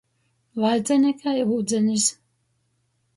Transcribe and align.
Vaidzeni 0.61 1.11
kai 1.19 1.35
ūdzenis. 1.57 2.07